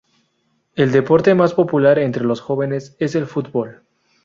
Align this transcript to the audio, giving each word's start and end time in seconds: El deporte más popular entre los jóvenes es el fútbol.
El 0.73 0.91
deporte 0.91 1.35
más 1.35 1.53
popular 1.53 1.99
entre 1.99 2.23
los 2.23 2.41
jóvenes 2.41 2.95
es 2.97 3.13
el 3.13 3.27
fútbol. 3.27 3.83